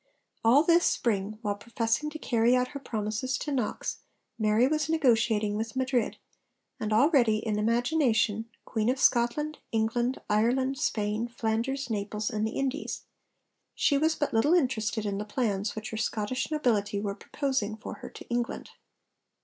[0.43, 3.99] All this spring, while professing to carry out her promises to Knox,
[4.39, 6.17] Mary was negotiating with Madrid,
[6.79, 13.03] and 'already, in imagination, Queen of Scotland, England, Ireland, Spain, Flanders, Naples, and the Indies,'
[13.75, 17.97] she was but little interested in the plans which her Scottish nobility were proposing for
[17.99, 18.71] her to England.